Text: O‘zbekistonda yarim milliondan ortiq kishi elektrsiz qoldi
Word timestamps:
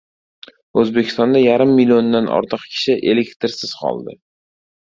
O‘zbekistonda 0.83 1.43
yarim 1.43 1.75
milliondan 1.81 2.31
ortiq 2.39 2.65
kishi 2.73 2.99
elektrsiz 3.15 3.79
qoldi 3.83 4.19